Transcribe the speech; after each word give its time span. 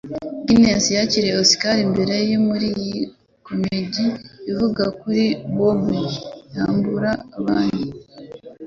Guinness 0.45 0.85
yakiriye 0.97 1.35
Oscar 1.43 1.77
mbere 1.91 2.15
muri 2.47 2.67
iyi 2.81 2.99
comedi 3.45 4.05
ivuga 4.51 4.83
kuri 4.99 5.25
"Mob" 5.55 5.83
yambura 6.55 7.11
banki 7.45 7.89